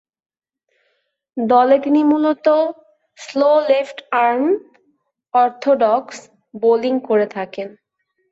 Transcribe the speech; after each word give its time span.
দলে 1.37 1.75
তিনি 1.79 2.01
মূলতঃ 2.03 2.59
slow 3.19 3.51
left 3.69 3.97
arm 4.19 4.43
orthodox 5.33 6.17
bowling 6.53 6.93
করে 6.99 7.25
থাকেন। 7.27 7.67